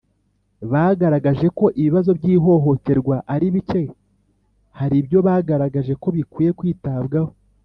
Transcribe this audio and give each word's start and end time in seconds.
Bagaragaje 0.71 1.47
ko 1.57 1.65
ibibazo 1.79 2.11
by’ihohoterwa 2.19 3.15
ari 3.33 3.47
bike 3.55 3.83
hari 4.77 4.95
ibyo 5.01 5.19
bagaragaje 5.27 5.93
ko 6.01 6.07
bikwiye 6.15 6.51
kwitabwaho 6.59 7.31